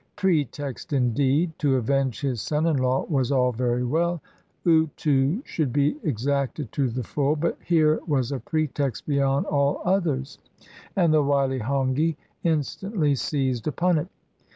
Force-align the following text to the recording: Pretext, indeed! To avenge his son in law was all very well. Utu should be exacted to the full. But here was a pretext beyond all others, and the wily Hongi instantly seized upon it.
Pretext, 0.15 0.93
indeed! 0.93 1.51
To 1.59 1.75
avenge 1.75 2.21
his 2.21 2.41
son 2.41 2.65
in 2.65 2.77
law 2.77 3.05
was 3.07 3.31
all 3.31 3.51
very 3.51 3.83
well. 3.85 4.19
Utu 4.65 5.43
should 5.45 5.71
be 5.71 5.95
exacted 6.01 6.71
to 6.71 6.89
the 6.89 7.03
full. 7.03 7.35
But 7.35 7.59
here 7.63 7.99
was 8.07 8.31
a 8.31 8.39
pretext 8.39 9.05
beyond 9.05 9.45
all 9.45 9.79
others, 9.85 10.39
and 10.95 11.13
the 11.13 11.21
wily 11.21 11.59
Hongi 11.59 12.17
instantly 12.43 13.13
seized 13.13 13.67
upon 13.67 13.99
it. 13.99 14.07